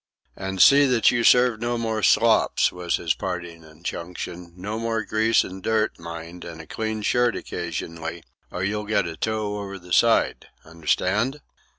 "And 0.35 0.59
see 0.59 0.87
that 0.87 1.11
you 1.11 1.23
serve 1.23 1.59
no 1.61 1.77
more 1.77 2.01
slops," 2.01 2.71
was 2.71 2.95
his 2.95 3.13
parting 3.13 3.63
injunction. 3.63 4.51
"No 4.57 4.79
more 4.79 5.03
grease 5.03 5.43
and 5.43 5.61
dirt, 5.61 5.99
mind, 5.99 6.43
and 6.43 6.59
a 6.59 6.65
clean 6.65 7.03
shirt 7.03 7.35
occasionally, 7.35 8.23
or 8.49 8.63
you'll 8.63 8.85
get 8.85 9.05
a 9.05 9.15
tow 9.15 9.59
over 9.59 9.77
the 9.77 9.93
side. 9.93 10.47
Understand?" 10.65 11.41